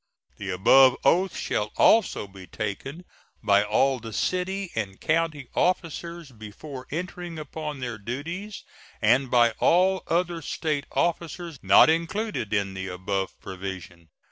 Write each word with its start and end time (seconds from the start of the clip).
The 0.37 0.49
above 0.49 0.97
oath 1.05 1.37
shall 1.37 1.71
also 1.77 2.25
be 2.25 2.47
taken 2.47 3.05
by 3.43 3.61
all 3.63 3.99
the 3.99 4.13
city 4.13 4.71
and 4.73 4.99
county 4.99 5.47
officers 5.53 6.31
before 6.31 6.87
entering 6.89 7.37
upon 7.37 7.81
their 7.81 7.99
duties, 7.99 8.63
and 8.99 9.29
by 9.29 9.51
all 9.59 10.01
other 10.07 10.41
State 10.41 10.87
officers 10.93 11.59
not 11.61 11.87
included 11.87 12.51
in 12.51 12.73
the 12.73 12.87
above 12.87 13.39
provision. 13.39 14.09